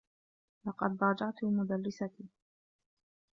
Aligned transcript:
لقد 0.65 0.91
ضاجعت 0.97 1.43
مدرّستي. 1.45 2.29